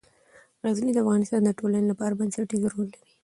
[0.65, 3.11] غزني د افغانستان د ټولنې لپاره بنسټيز رول لري.